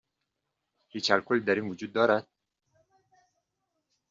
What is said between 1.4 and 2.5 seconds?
در این وجود دارد؟